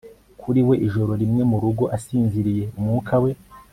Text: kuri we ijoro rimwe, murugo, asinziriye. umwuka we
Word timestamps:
kuri 0.41 0.61
we 0.67 0.75
ijoro 0.87 1.11
rimwe, 1.21 1.41
murugo, 1.51 1.83
asinziriye. 1.95 2.63
umwuka 2.77 3.15
we 3.23 3.31